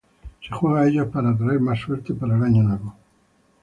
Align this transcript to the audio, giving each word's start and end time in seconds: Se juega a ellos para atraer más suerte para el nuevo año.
Se 0.41 0.49
juega 0.55 0.81
a 0.81 0.87
ellos 0.87 1.09
para 1.09 1.29
atraer 1.29 1.59
más 1.59 1.77
suerte 1.79 2.15
para 2.15 2.33
el 2.33 2.39
nuevo 2.39 2.69
año. 2.73 2.95